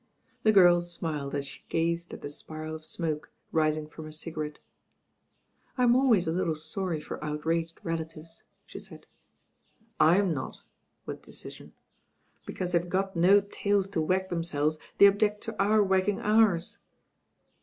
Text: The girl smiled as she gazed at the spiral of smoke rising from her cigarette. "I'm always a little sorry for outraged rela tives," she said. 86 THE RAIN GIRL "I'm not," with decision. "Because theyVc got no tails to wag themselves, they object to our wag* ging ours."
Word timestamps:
The 0.41 0.51
girl 0.51 0.81
smiled 0.81 1.35
as 1.35 1.45
she 1.45 1.61
gazed 1.69 2.11
at 2.11 2.23
the 2.23 2.31
spiral 2.31 2.73
of 2.73 2.83
smoke 2.83 3.29
rising 3.51 3.87
from 3.87 4.05
her 4.05 4.11
cigarette. 4.11 4.57
"I'm 5.77 5.95
always 5.95 6.27
a 6.27 6.31
little 6.31 6.55
sorry 6.55 6.99
for 6.99 7.23
outraged 7.23 7.79
rela 7.83 8.09
tives," 8.11 8.41
she 8.65 8.79
said. 8.79 9.05
86 9.05 9.05
THE 9.99 10.05
RAIN 10.05 10.15
GIRL 10.15 10.27
"I'm 10.29 10.33
not," 10.33 10.63
with 11.05 11.21
decision. 11.21 11.73
"Because 12.47 12.73
theyVc 12.73 12.89
got 12.89 13.15
no 13.15 13.41
tails 13.41 13.91
to 13.91 14.01
wag 14.01 14.29
themselves, 14.29 14.79
they 14.97 15.05
object 15.05 15.41
to 15.41 15.63
our 15.63 15.83
wag* 15.83 16.05
ging 16.05 16.19
ours." 16.19 16.79